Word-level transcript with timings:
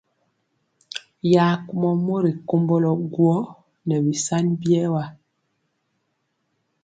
Ya 1.33 1.45
kumɔ 1.65 1.89
mori 2.05 2.31
komblo 2.47 2.91
guó 3.13 3.37
nɛ 3.87 3.95
bisani 4.05 4.51
biewa. 4.61 5.03